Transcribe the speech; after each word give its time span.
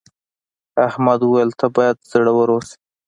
احمد 0.87 1.19
وویل 1.23 1.51
ته 1.59 1.67
باید 1.75 1.97
زړور 2.11 2.47
اوسې. 2.53 2.75